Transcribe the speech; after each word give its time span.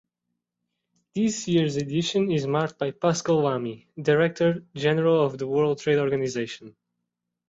This 1.13 1.47
year's 1.47 1.75
edition 1.75 2.31
is 2.31 2.47
marked 2.47 2.79
by 2.79 2.89
Pascal 2.89 3.43
Lamy, 3.43 3.87
Director-General 4.01 5.23
of 5.23 5.37
the 5.37 5.45
World 5.45 5.77
Trade 5.77 5.99
Organization. 5.99 6.75